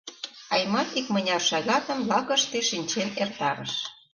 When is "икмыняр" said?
0.99-1.41